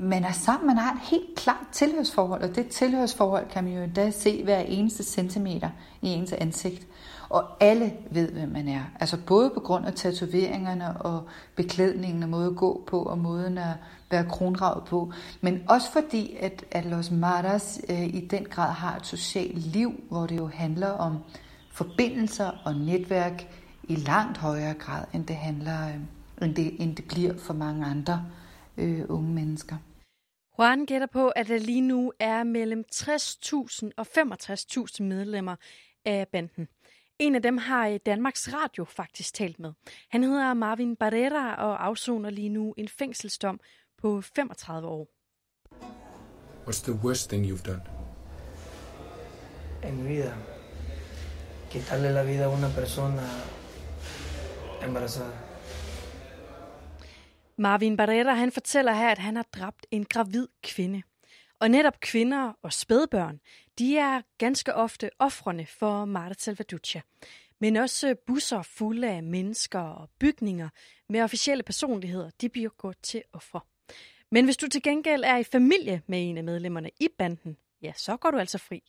man 0.00 0.24
er 0.24 0.32
sammen, 0.32 0.66
man 0.66 0.76
har 0.76 0.92
et 0.92 1.00
helt 1.02 1.36
klart 1.36 1.66
tilhørsforhold, 1.72 2.42
og 2.42 2.56
det 2.56 2.68
tilhørsforhold 2.68 3.48
kan 3.50 3.64
man 3.64 3.72
jo 3.72 3.88
da 3.96 4.10
se 4.10 4.44
hver 4.44 4.58
eneste 4.58 5.02
centimeter 5.02 5.70
i 6.02 6.08
ens 6.08 6.32
ansigt. 6.32 6.86
Og 7.28 7.44
alle 7.60 7.92
ved, 8.10 8.32
hvem 8.32 8.48
man 8.48 8.68
er. 8.68 8.80
Altså 9.00 9.16
både 9.26 9.50
på 9.50 9.60
grund 9.60 9.86
af 9.86 9.92
tatoveringerne 9.92 11.02
og 11.02 11.22
beklædningen 11.56 12.22
og 12.22 12.28
måde 12.28 12.46
at 12.46 12.56
gå 12.56 12.84
på 12.86 13.02
og 13.02 13.18
måden 13.18 13.58
at 13.58 13.74
være 14.10 14.24
kronravet 14.24 14.84
på, 14.84 15.12
men 15.40 15.62
også 15.68 15.92
fordi, 15.92 16.36
at, 16.40 16.64
at 16.70 16.84
Los 16.84 17.10
Maras 17.10 17.80
øh, 17.88 18.06
i 18.06 18.28
den 18.30 18.44
grad 18.44 18.72
har 18.72 18.96
et 18.96 19.06
socialt 19.06 19.58
liv, 19.58 19.92
hvor 20.08 20.26
det 20.26 20.36
jo 20.36 20.50
handler 20.54 20.88
om 20.88 21.18
forbindelser 21.72 22.50
og 22.64 22.74
netværk 22.74 23.46
i 23.82 23.94
langt 23.94 24.38
højere 24.38 24.74
grad, 24.74 25.04
end 25.12 25.26
det 25.26 25.36
handler 25.36 25.88
øh, 25.88 26.00
end 26.42 26.54
det, 26.54 26.82
end 26.82 26.96
det 26.96 27.08
bliver 27.08 27.36
for 27.36 27.54
mange 27.54 27.86
andre 27.86 28.26
øh, 28.76 29.04
unge 29.08 29.32
mennesker. 29.32 29.76
Juan 30.58 30.86
gætter 30.86 31.06
på, 31.06 31.28
at 31.28 31.48
der 31.48 31.58
lige 31.58 31.80
nu 31.80 32.12
er 32.20 32.44
mellem 32.44 32.84
60.000 32.94 33.90
og 33.96 34.06
65.000 34.16 35.02
medlemmer 35.02 35.56
af 36.04 36.28
banden. 36.32 36.68
En 37.18 37.34
af 37.34 37.42
dem 37.42 37.58
har 37.58 37.98
Danmarks 37.98 38.52
Radio 38.52 38.84
faktisk 38.84 39.34
talt 39.34 39.58
med. 39.58 39.72
Han 40.08 40.24
hedder 40.24 40.54
Marvin 40.54 40.96
Barrera 40.96 41.54
og 41.54 41.86
afsoner 41.86 42.30
lige 42.30 42.48
nu 42.48 42.74
en 42.76 42.88
fængselsdom 42.88 43.60
på 43.98 44.20
35 44.20 44.88
år. 44.88 45.08
What's 46.66 46.82
the 46.84 46.92
worst 46.92 47.28
thing 47.28 47.46
you've 47.46 47.66
done? 47.66 47.82
En 49.84 50.08
vida. 50.08 50.34
Quitarle 51.70 52.12
la 52.12 52.24
vida 52.24 52.44
a 52.44 52.48
una 52.48 52.68
persona 52.68 53.22
embarazada. 54.82 55.47
Marvin 57.58 57.96
Barrera 57.96 58.34
han 58.34 58.52
fortæller 58.52 58.92
her, 58.92 59.08
at 59.08 59.18
han 59.18 59.36
har 59.36 59.46
dræbt 59.52 59.86
en 59.90 60.04
gravid 60.04 60.48
kvinde. 60.62 61.02
Og 61.60 61.70
netop 61.70 62.00
kvinder 62.00 62.52
og 62.62 62.72
spædbørn, 62.72 63.40
de 63.78 63.98
er 63.98 64.22
ganske 64.38 64.74
ofte 64.74 65.10
ofrene 65.18 65.66
for 65.66 66.04
Marta 66.04 66.34
Salvaduccia. 66.38 67.00
Men 67.60 67.76
også 67.76 68.14
busser 68.26 68.62
fulde 68.62 69.10
af 69.10 69.22
mennesker 69.22 69.80
og 69.80 70.08
bygninger 70.18 70.68
med 71.08 71.20
officielle 71.20 71.62
personligheder, 71.62 72.30
de 72.40 72.48
bliver 72.48 72.70
gået 72.70 72.96
til 73.02 73.22
offer. 73.32 73.66
Men 74.30 74.44
hvis 74.44 74.56
du 74.56 74.68
til 74.68 74.82
gengæld 74.82 75.24
er 75.24 75.36
i 75.36 75.44
familie 75.44 76.02
med 76.06 76.30
en 76.30 76.38
af 76.38 76.44
medlemmerne 76.44 76.90
i 77.00 77.08
banden, 77.18 77.56
ja, 77.82 77.92
så 77.96 78.16
går 78.16 78.30
du 78.30 78.38
altså 78.38 78.58
fri. 78.58 78.82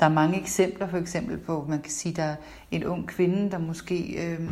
Der 0.00 0.06
er 0.06 0.12
mange 0.12 0.40
eksempler, 0.40 0.88
for 0.90 0.98
eksempel 0.98 1.38
på, 1.38 1.64
man 1.68 1.82
kan 1.82 1.92
sige, 1.92 2.14
der 2.14 2.22
er 2.22 2.36
en 2.70 2.84
ung 2.84 3.08
kvinde, 3.08 3.50
der 3.50 3.58
måske 3.58 4.26
øhm, 4.26 4.50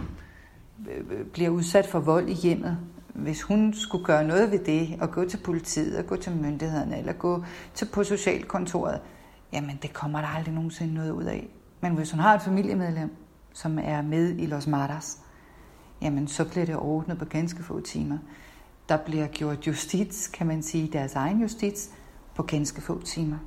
øh, 0.89 1.27
bliver 1.27 1.51
udsat 1.51 1.87
for 1.87 2.01
vold 2.01 2.29
i 2.29 2.35
hjemmet, 2.35 2.79
hvis 3.15 3.43
hun 3.43 3.75
skulle 3.75 4.05
gøre 4.05 4.25
noget 4.25 4.51
ved 4.51 4.59
det, 4.59 4.99
og 5.01 5.11
gå 5.11 5.25
til 5.25 5.37
politiet, 5.37 5.99
og 5.99 6.07
gå 6.07 6.17
til 6.17 6.33
myndighederne, 6.37 6.99
eller 6.99 7.13
gå 7.13 7.45
til 7.75 7.89
på 7.93 8.05
socialkontoret, 8.05 9.01
jamen 9.53 9.79
det 9.83 9.93
kommer 9.93 10.21
der 10.21 10.29
aldrig 10.29 10.55
nogensinde 10.55 10.95
noget 10.95 11.11
ud 11.11 11.25
af. 11.25 11.49
Men 11.81 11.93
hvis 11.93 12.11
hun 12.11 12.21
har 12.21 12.35
et 12.35 12.43
familiemedlem, 12.43 13.11
som 13.53 13.79
er 13.79 14.03
med 14.03 14.39
i 14.39 14.47
Los 14.47 14.67
Maras, 14.67 15.19
jamen 16.03 16.29
så 16.29 16.49
bliver 16.51 16.67
det 16.67 16.77
ordnet 16.77 17.19
på 17.19 17.25
ganske 17.25 17.63
få 17.63 17.81
timer. 17.81 18.19
Der 18.89 18.97
bliver 18.97 19.27
gjort 19.27 19.67
justits, 19.67 20.29
kan 20.29 20.47
man 20.47 20.63
sige, 20.63 20.89
deres 20.93 21.15
egen 21.15 21.41
justits, 21.41 21.91
på 22.35 22.43
ganske 22.43 22.81
få 22.81 23.03
timer. 23.03 23.39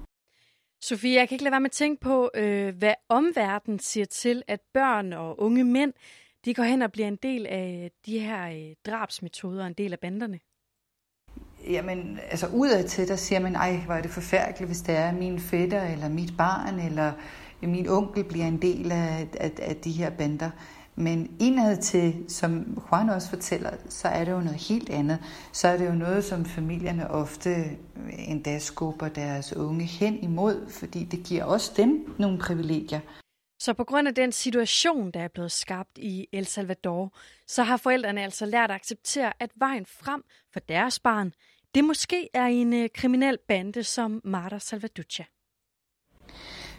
Sofie, 0.82 1.16
jeg 1.20 1.30
kan 1.30 1.36
ikke 1.36 1.44
lade 1.44 1.52
være 1.52 1.62
med 1.62 1.70
at 1.70 1.72
tænke 1.72 2.02
på, 2.02 2.30
øh, 2.36 2.76
hvad 2.78 2.94
omverdenen 3.10 3.80
siger 3.80 4.06
til, 4.06 4.44
at 4.48 4.60
børn 4.74 5.14
og 5.14 5.40
unge 5.40 5.64
mænd 5.64 5.94
de 6.46 6.54
går 6.54 6.64
hen 6.64 6.82
og 6.82 6.92
bliver 6.92 7.08
en 7.08 7.20
del 7.24 7.48
af 7.48 7.92
de 8.06 8.20
her 8.20 8.48
øh, 8.50 8.76
drabsmetoder, 8.86 9.66
en 9.66 9.74
del 9.74 9.94
af 9.94 10.00
banderne? 10.00 10.40
Jamen, 11.70 12.20
altså 12.32 12.48
udadtil, 12.48 13.08
der 13.08 13.16
siger 13.16 13.40
man, 13.40 13.56
ej, 13.56 13.76
hvor 13.86 13.94
er 13.94 14.02
det 14.02 14.12
forfærdeligt, 14.12 14.70
hvis 14.70 14.82
det 14.82 14.96
er 14.96 15.14
min 15.14 15.40
fætter, 15.40 15.84
eller 15.84 16.10
mit 16.10 16.34
barn, 16.38 16.80
eller 16.80 17.12
min 17.62 17.90
onkel 17.90 18.24
bliver 18.24 18.46
en 18.46 18.62
del 18.62 18.92
af, 18.92 19.28
af, 19.40 19.52
af 19.62 19.76
de 19.76 19.92
her 19.92 20.10
bander. 20.10 20.50
Men 20.96 21.32
indad 21.40 21.78
til, 21.78 22.26
som 22.28 22.82
Juan 22.92 23.10
også 23.10 23.30
fortæller, 23.30 23.70
så 23.90 24.08
er 24.08 24.26
det 24.26 24.32
jo 24.32 24.40
noget 24.40 24.68
helt 24.70 24.90
andet. 24.90 25.20
Så 25.52 25.68
er 25.68 25.78
det 25.78 25.86
jo 25.86 25.94
noget, 25.94 26.24
som 26.24 26.46
familierne 26.46 27.12
ofte 27.12 27.50
øh, 27.50 28.30
endda 28.30 28.60
skubber 28.60 29.08
deres 29.08 29.56
unge 29.56 29.84
hen 29.84 30.24
imod, 30.24 30.70
fordi 30.70 31.04
det 31.04 31.24
giver 31.24 31.44
også 31.44 31.72
dem 31.78 32.16
nogle 32.20 32.38
privilegier. 32.38 33.00
Så 33.64 33.74
på 33.74 33.84
grund 33.84 34.08
af 34.08 34.16
den 34.16 34.32
situation, 34.32 35.12
der 35.12 35.20
er 35.20 35.28
blevet 35.28 35.52
skabt 35.52 35.98
i 35.98 36.28
El 36.32 36.46
Salvador, 36.46 37.14
så 37.48 37.64
har 37.64 37.78
forældrene 37.78 38.24
altså 38.24 38.46
lært 38.46 38.70
at 38.70 38.76
acceptere, 38.76 39.34
at 39.40 39.50
vejen 39.56 39.86
frem 39.86 40.24
for 40.54 40.60
deres 40.60 41.00
barn, 41.00 41.34
det 41.76 41.84
måske 41.84 42.30
er 42.34 42.46
en 42.46 42.74
øh, 42.74 42.90
kriminel 42.96 43.38
bande 43.48 43.84
som 43.84 44.22
Marta 44.24 44.60
Salvaducha. 44.60 45.24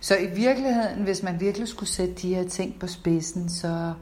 Så 0.01 0.17
i 0.17 0.27
virkeligheden, 0.27 1.05
hvis 1.05 1.23
man 1.23 1.41
virkelig 1.41 1.69
skulle 1.69 1.91
sætte 1.91 2.15
de 2.15 2.35
her 2.35 2.49
ting 2.49 2.81
på 2.81 2.87
spidsen, 2.87 3.49
så 3.49 3.95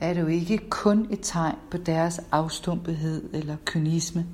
er 0.00 0.14
det 0.14 0.20
jo 0.20 0.26
ikke 0.26 0.70
kun 0.70 1.12
et 1.12 1.20
tegn 1.22 1.56
på 1.70 1.76
deres 1.76 2.20
afstumpethed 2.32 3.34
eller 3.34 3.56
kynisme, 3.64 4.26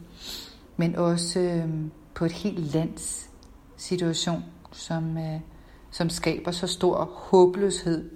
men 0.77 0.97
også 0.97 1.41
øh, 1.41 1.69
på 2.15 2.25
et 2.25 2.33
helt 2.33 2.75
lands 2.75 3.31
situation, 3.77 4.45
som, 4.73 5.19
øh, 5.19 5.41
som 5.95 6.11
skaber 6.11 6.51
så 6.51 6.67
stor 6.67 7.05
håbløshed, 7.05 8.11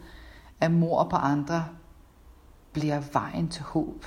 at 0.61 0.71
mor 0.71 1.09
på 1.11 1.17
andre 1.17 1.69
bliver 2.73 3.03
vejen 3.13 3.49
til 3.49 3.63
håb. 3.63 4.05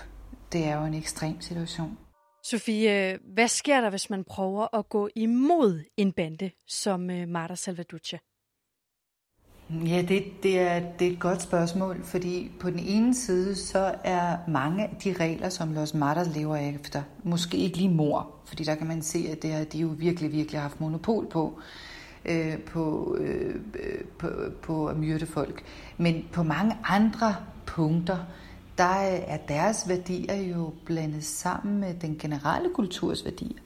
Det 0.51 0.65
er 0.65 0.79
jo 0.79 0.85
en 0.85 0.93
ekstrem 0.93 1.41
situation. 1.41 1.97
Sofie, 2.43 3.19
hvad 3.33 3.47
sker 3.47 3.81
der, 3.81 3.89
hvis 3.89 4.09
man 4.09 4.23
prøver 4.23 4.77
at 4.77 4.89
gå 4.89 5.09
imod 5.15 5.83
en 5.97 6.11
bande 6.11 6.51
som 6.67 7.09
øh, 7.09 7.27
Marta 7.27 7.55
Salvaduccia? 7.55 8.19
Ja, 9.69 10.05
det, 10.07 10.23
det, 10.43 10.59
er, 10.59 10.79
det 10.99 11.07
er 11.07 11.11
et 11.11 11.19
godt 11.19 11.41
spørgsmål, 11.41 12.03
fordi 12.03 12.51
på 12.59 12.69
den 12.69 12.79
ene 12.79 13.15
side, 13.15 13.55
så 13.55 13.95
er 14.03 14.37
mange 14.47 14.83
af 14.83 14.95
de 15.03 15.13
regler, 15.13 15.49
som 15.49 15.73
Los 15.73 15.93
Matas 15.93 16.35
lever 16.35 16.55
efter, 16.55 17.03
måske 17.23 17.57
ikke 17.57 17.77
lige 17.77 17.89
mor, 17.89 18.35
fordi 18.45 18.63
der 18.63 18.75
kan 18.75 18.87
man 18.87 19.01
se, 19.01 19.27
at 19.31 19.41
det 19.41 19.51
har 19.51 19.63
de 19.63 19.79
jo 19.79 19.87
virkelig, 19.87 20.31
virkelig 20.31 20.61
haft 20.61 20.79
monopol 20.81 21.29
på 21.29 21.59
øh, 22.25 22.59
på, 22.59 23.15
øh, 23.19 23.55
på, 24.17 24.27
på 24.61 24.87
at 24.87 24.97
myrde 24.97 25.25
folk. 25.25 25.63
Men 25.97 26.25
på 26.31 26.43
mange 26.43 26.77
andre 26.83 27.35
punkter, 27.65 28.17
der 28.77 28.95
er 29.27 29.37
deres 29.37 29.89
værdier 29.89 30.35
jo 30.35 30.73
blandet 30.85 31.23
sammen 31.23 31.79
med 31.79 31.93
den 31.93 32.17
generelle 32.17 32.69
kulturs 32.73 33.25
værdier. 33.25 33.59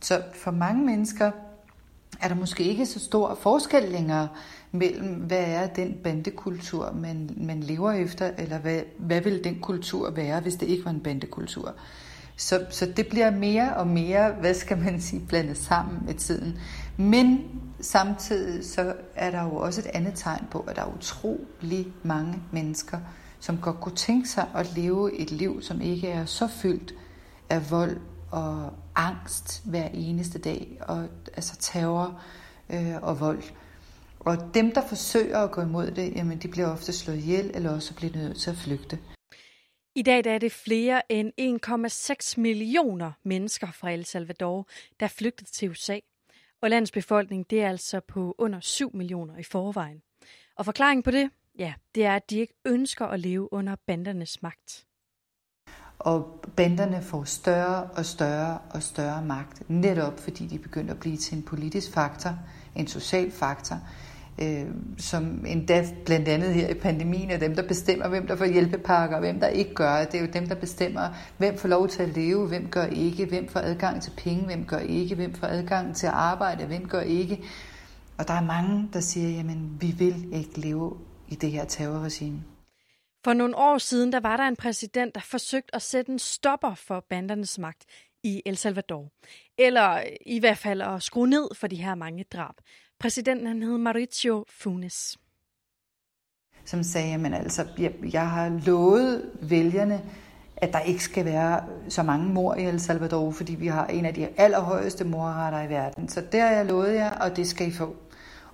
Så 0.00 0.22
for 0.34 0.50
mange 0.50 0.84
mennesker 0.84 1.30
er 2.20 2.28
der 2.28 2.34
måske 2.34 2.64
ikke 2.64 2.86
så 2.86 3.00
stor 3.00 3.38
forskel 3.40 3.82
længere 3.82 4.28
mellem, 4.72 5.14
hvad 5.14 5.44
er 5.46 5.66
den 5.66 5.96
bandekultur, 6.04 6.92
man, 6.94 7.30
man 7.36 7.60
lever 7.60 7.92
efter, 7.92 8.30
eller 8.38 8.58
hvad, 8.58 8.80
hvad 8.98 9.20
vil 9.20 9.44
den 9.44 9.60
kultur 9.60 10.10
være, 10.10 10.40
hvis 10.40 10.54
det 10.54 10.66
ikke 10.66 10.84
var 10.84 10.90
en 10.90 11.00
bandekultur. 11.00 11.74
Så, 12.36 12.66
så 12.70 12.86
det 12.96 13.06
bliver 13.06 13.30
mere 13.30 13.76
og 13.76 13.86
mere, 13.86 14.32
hvad 14.40 14.54
skal 14.54 14.78
man 14.78 15.00
sige, 15.00 15.22
blandet 15.28 15.56
sammen 15.56 15.98
med 16.06 16.14
tiden. 16.14 16.58
Men 16.96 17.60
samtidig 17.80 18.64
så 18.64 18.96
er 19.14 19.30
der 19.30 19.42
jo 19.42 19.56
også 19.56 19.80
et 19.80 19.86
andet 19.86 20.12
tegn 20.14 20.46
på, 20.50 20.60
at 20.60 20.76
der 20.76 20.82
er 20.82 20.96
utrolig 20.96 21.86
mange 22.02 22.42
mennesker, 22.52 22.98
som 23.40 23.58
godt 23.58 23.80
kunne 23.80 23.96
tænke 23.96 24.28
sig 24.28 24.50
at 24.54 24.76
leve 24.76 25.14
et 25.14 25.30
liv, 25.30 25.62
som 25.62 25.80
ikke 25.80 26.08
er 26.08 26.24
så 26.24 26.48
fyldt 26.48 26.94
af 27.50 27.70
vold 27.70 27.96
og 28.30 28.72
angst 28.94 29.62
hver 29.64 29.88
eneste 29.88 30.38
dag, 30.38 30.78
og 30.80 31.08
altså 31.36 31.56
terror 31.56 32.20
øh, 32.70 33.02
og 33.02 33.20
vold. 33.20 33.42
Og 34.20 34.36
dem, 34.54 34.72
der 34.72 34.88
forsøger 34.88 35.38
at 35.38 35.50
gå 35.50 35.60
imod 35.60 35.90
det, 35.90 36.12
jamen, 36.16 36.38
de 36.38 36.48
bliver 36.48 36.68
ofte 36.68 36.92
slået 36.92 37.18
ihjel, 37.18 37.50
eller 37.54 37.70
også 37.70 37.94
bliver 37.94 38.16
nødt 38.16 38.40
til 38.40 38.50
at 38.50 38.56
flygte. 38.56 38.98
I 39.96 40.02
dag 40.02 40.24
der 40.24 40.30
er 40.30 40.38
det 40.38 40.52
flere 40.52 41.12
end 41.12 41.32
1,6 42.36 42.40
millioner 42.40 43.12
mennesker 43.24 43.70
fra 43.72 43.90
El 43.90 44.04
Salvador, 44.04 44.66
der 45.00 45.06
er 45.06 45.10
flygtet 45.10 45.48
til 45.48 45.70
USA. 45.70 45.98
Og 46.64 46.70
landets 46.70 46.92
befolkning 46.92 47.50
det 47.50 47.62
er 47.62 47.68
altså 47.68 48.00
på 48.00 48.34
under 48.38 48.60
7 48.60 48.90
millioner 48.94 49.36
i 49.38 49.42
forvejen. 49.42 50.02
Og 50.56 50.64
forklaringen 50.64 51.02
på 51.02 51.10
det, 51.10 51.30
ja, 51.58 51.74
det 51.94 52.04
er, 52.04 52.16
at 52.16 52.30
de 52.30 52.38
ikke 52.38 52.54
ønsker 52.64 53.06
at 53.06 53.20
leve 53.20 53.52
under 53.52 53.76
bandernes 53.86 54.42
magt. 54.42 54.86
Og 55.98 56.44
banderne 56.56 57.02
får 57.02 57.24
større 57.24 57.90
og 57.96 58.04
større 58.04 58.58
og 58.70 58.82
større 58.82 59.24
magt, 59.24 59.70
netop 59.70 60.20
fordi 60.20 60.46
de 60.46 60.58
begynder 60.58 60.94
at 60.94 61.00
blive 61.00 61.16
til 61.16 61.36
en 61.36 61.42
politisk 61.42 61.92
faktor, 61.92 62.38
en 62.76 62.86
social 62.86 63.30
faktor, 63.30 63.76
øh, 64.42 64.66
som 64.98 65.44
endda 65.46 65.86
blandt 66.04 66.28
andet 66.28 66.54
her 66.54 66.68
i 66.68 66.74
pandemien 66.74 67.30
er 67.30 67.38
dem, 67.38 67.54
der 67.54 67.68
bestemmer, 67.68 68.08
hvem 68.08 68.26
der 68.26 68.36
får 68.36 68.44
hjælpepakker, 68.44 69.16
og 69.16 69.20
hvem 69.20 69.40
der 69.40 69.48
ikke 69.48 69.74
gør. 69.74 70.04
Det 70.04 70.14
er 70.14 70.20
jo 70.20 70.30
dem, 70.32 70.46
der 70.46 70.54
bestemmer, 70.54 71.08
hvem 71.38 71.58
får 71.58 71.68
lov 71.68 71.88
til 71.88 72.02
at 72.02 72.08
leve, 72.08 72.48
hvem 72.48 72.68
gør 72.70 72.86
ikke, 72.86 73.26
hvem 73.26 73.48
får 73.48 73.60
adgang 73.60 74.02
til 74.02 74.12
penge, 74.16 74.44
hvem 74.44 74.64
gør 74.64 74.78
ikke, 74.78 75.14
hvem 75.14 75.34
får 75.34 75.46
adgang 75.46 75.96
til 75.96 76.06
at 76.06 76.12
arbejde, 76.12 76.66
hvem 76.66 76.88
gør 76.88 77.00
ikke. 77.00 77.44
Og 78.18 78.28
der 78.28 78.34
er 78.34 78.44
mange, 78.44 78.88
der 78.92 79.00
siger, 79.00 79.28
jamen 79.28 79.78
vi 79.80 79.94
vil 79.98 80.34
ikke 80.34 80.60
leve 80.60 80.96
i 81.28 81.34
det 81.34 81.50
her 81.50 81.64
terrorregime. 81.64 82.44
For 83.24 83.32
nogle 83.32 83.56
år 83.56 83.78
siden, 83.78 84.12
der 84.12 84.20
var 84.20 84.36
der 84.36 84.44
en 84.44 84.56
præsident, 84.56 85.14
der 85.14 85.20
forsøgte 85.20 85.74
at 85.74 85.82
sætte 85.82 86.12
en 86.12 86.18
stopper 86.18 86.74
for 86.74 87.04
bandernes 87.10 87.58
magt 87.58 87.84
i 88.22 88.42
El 88.46 88.56
Salvador. 88.56 89.08
Eller 89.58 90.02
i 90.26 90.38
hvert 90.38 90.58
fald 90.58 90.82
at 90.82 91.02
skrue 91.02 91.28
ned 91.28 91.48
for 91.54 91.66
de 91.66 91.76
her 91.76 91.94
mange 91.94 92.24
drab. 92.32 92.54
Præsidenten 93.04 93.46
han 93.46 93.62
hed 93.62 93.78
Mauricio 93.78 94.44
Funes. 94.48 95.18
Som 96.64 96.82
sagde, 96.82 97.18
men 97.18 97.34
altså, 97.34 97.66
jeg, 97.78 97.92
jeg 98.12 98.30
har 98.30 98.60
lovet 98.66 99.30
vælgerne, 99.42 100.02
at 100.56 100.72
der 100.72 100.80
ikke 100.80 101.04
skal 101.04 101.24
være 101.24 101.64
så 101.88 102.02
mange 102.02 102.28
mor 102.28 102.54
i 102.54 102.64
El 102.64 102.80
Salvador, 102.80 103.30
fordi 103.30 103.54
vi 103.54 103.66
har 103.66 103.86
en 103.86 104.04
af 104.04 104.14
de 104.14 104.28
allerhøjeste 104.36 105.04
morretter 105.04 105.62
i 105.62 105.68
verden. 105.68 106.08
Så 106.08 106.22
der 106.32 106.46
har 106.46 106.50
jeg 106.50 106.66
lovet 106.66 106.94
jer, 106.94 107.10
og 107.10 107.36
det 107.36 107.46
skal 107.46 107.68
I 107.68 107.72
få. 107.72 107.96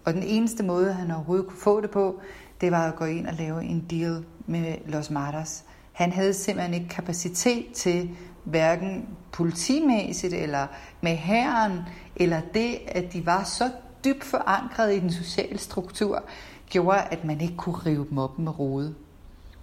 Og 0.05 0.15
den 0.15 0.23
eneste 0.23 0.63
måde, 0.63 0.93
han 0.93 1.11
overhovedet 1.11 1.47
kunne 1.47 1.61
få 1.61 1.81
det 1.81 1.91
på, 1.91 2.21
det 2.61 2.73
var 2.73 2.89
at 2.89 2.97
gå 2.97 3.05
ind 3.05 3.27
og 3.27 3.35
lave 3.35 3.65
en 3.65 3.87
deal 3.91 4.25
med 4.47 4.75
Los 4.87 5.11
Maras. 5.11 5.65
Han 5.93 6.13
havde 6.13 6.35
simpelthen 6.35 6.75
ikke 6.75 6.89
kapacitet 6.89 7.73
til 7.75 8.11
hverken 8.45 9.09
politimæssigt 9.33 10.35
eller 10.35 10.67
med 11.01 11.17
hæren, 11.17 11.79
eller 12.17 12.41
det, 12.55 12.79
at 12.89 13.13
de 13.13 13.27
var 13.27 13.45
så 13.45 13.71
dybt 14.05 14.25
forankret 14.25 14.95
i 14.95 15.01
den 15.01 15.13
sociale 15.13 15.59
struktur, 15.59 16.25
gjorde, 16.71 17.01
at 17.01 17.25
man 17.25 17.41
ikke 17.41 17.57
kunne 17.57 17.77
rive 17.87 18.07
dem 18.11 18.19
op 18.19 18.39
med 18.39 18.59
rode. 18.59 18.95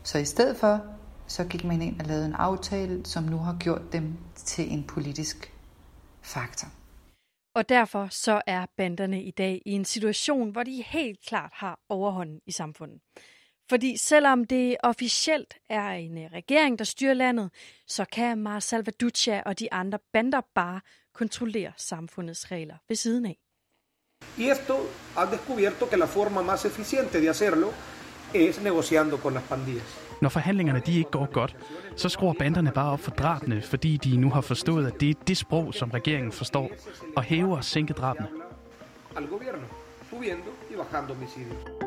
Så 0.03 0.17
i 0.17 0.25
stedet 0.25 0.57
for, 0.57 0.81
så 1.27 1.43
gik 1.43 1.63
man 1.63 1.81
ind 1.81 1.99
og 1.99 2.05
lavede 2.05 2.25
en 2.25 2.33
aftale, 2.33 3.05
som 3.05 3.23
nu 3.23 3.37
har 3.37 3.57
gjort 3.59 3.93
dem 3.93 4.17
til 4.35 4.73
en 4.73 4.83
politisk 4.83 5.53
faktor. 6.21 6.67
Og 7.55 7.69
derfor 7.69 8.07
så 8.11 8.41
er 8.47 8.65
banderne 8.77 9.23
i 9.23 9.31
dag 9.31 9.61
i 9.65 9.71
en 9.71 9.85
situation, 9.85 10.49
hvor 10.49 10.63
de 10.63 10.83
helt 10.87 11.21
klart 11.25 11.51
har 11.53 11.79
overhånden 11.89 12.41
i 12.45 12.51
samfundet. 12.51 12.99
Fordi 13.69 13.97
selvom 13.97 14.45
det 14.45 14.77
officielt 14.83 15.53
er 15.69 15.89
en 15.89 16.17
øh, 16.17 16.31
regering, 16.33 16.79
der 16.79 16.85
styrer 16.85 17.13
landet, 17.13 17.49
så 17.87 18.05
kan 18.05 18.37
Marcel 18.37 18.61
Salvatrucha 18.61 19.41
og 19.45 19.59
de 19.59 19.73
andre 19.73 19.99
bander 20.13 20.41
bare 20.55 20.81
kontrollere 21.13 21.73
samfundets 21.77 22.51
regler 22.51 22.77
ved 22.87 22.95
siden 22.95 23.25
af. 23.25 23.37
Y 24.37 24.49
esto 24.49 24.87
ha 25.15 25.25
descubierto 25.25 25.89
que 25.89 25.97
la 25.97 26.05
forma 26.07 26.41
más 26.43 26.63
eficiente 26.65 27.19
de 27.19 27.29
hacerlo 27.29 27.71
es 28.33 28.61
negociando 28.61 29.17
con 29.17 29.33
las 29.33 29.43
pandillas. 29.43 29.85
Når 30.21 30.29
forhandlingerne 30.29 30.79
de 30.85 30.91
ikke 30.91 31.11
går 31.11 31.25
godt, 31.25 31.55
så 31.95 32.09
skruer 32.09 32.33
banderne 32.33 32.71
bare 32.71 32.91
op 32.91 32.99
for 32.99 33.11
drabene, 33.11 33.61
fordi 33.61 33.97
de 33.97 34.17
nu 34.17 34.29
har 34.29 34.41
forstået, 34.41 34.87
at 34.87 34.99
det 34.99 35.09
er 35.09 35.13
det 35.27 35.37
sprog, 35.37 35.73
som 35.73 35.91
regeringen 35.91 36.31
forstår, 36.31 36.69
og 37.15 37.23
hæver 37.23 37.57
og 37.57 37.63
sænker 37.63 37.93
drabene. 37.93 38.27
Al 39.15 39.27
gobierno, 39.27 39.67
subiendo 40.09 40.51
y 40.71 40.75
bajando 40.75 41.13
homicidios. 41.13 41.86